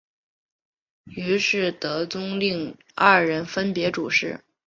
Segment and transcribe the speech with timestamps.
[1.11, 4.43] 于是德宗令二人分别主事。